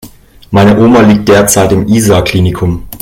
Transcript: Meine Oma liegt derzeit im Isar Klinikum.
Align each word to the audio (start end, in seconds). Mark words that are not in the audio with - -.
Meine 0.49 0.79
Oma 0.79 1.01
liegt 1.01 1.29
derzeit 1.29 1.71
im 1.71 1.87
Isar 1.87 2.23
Klinikum. 2.23 2.87